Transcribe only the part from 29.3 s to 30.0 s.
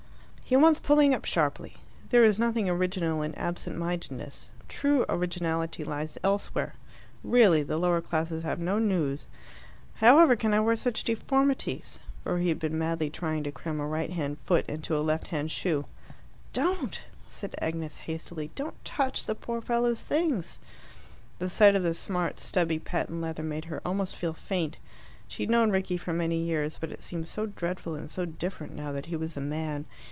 a man.